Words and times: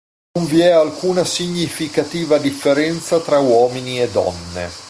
Non 0.39 0.47
vi 0.47 0.61
è 0.61 0.71
alcuna 0.71 1.23
significativa 1.23 2.39
differenza 2.39 3.19
tra 3.21 3.37
uomini 3.37 4.01
e 4.01 4.09
donne. 4.09 4.69